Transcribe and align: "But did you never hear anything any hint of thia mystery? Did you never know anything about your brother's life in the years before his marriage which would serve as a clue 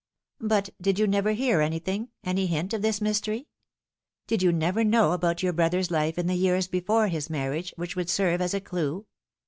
"But 0.39 0.71
did 0.81 0.97
you 0.97 1.05
never 1.05 1.33
hear 1.33 1.61
anything 1.61 2.09
any 2.23 2.47
hint 2.47 2.73
of 2.73 2.81
thia 2.81 2.93
mystery? 3.03 3.49
Did 4.25 4.41
you 4.41 4.51
never 4.51 4.83
know 4.83 5.09
anything 5.09 5.13
about 5.15 5.43
your 5.43 5.53
brother's 5.53 5.91
life 5.91 6.17
in 6.17 6.25
the 6.25 6.33
years 6.33 6.65
before 6.67 7.07
his 7.09 7.29
marriage 7.29 7.71
which 7.77 7.95
would 7.95 8.09
serve 8.09 8.41
as 8.41 8.55
a 8.55 8.61
clue 8.61 9.05